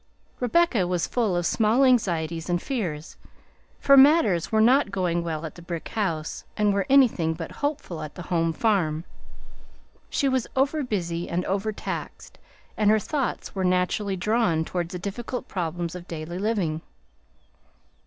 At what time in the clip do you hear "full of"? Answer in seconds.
1.05-1.45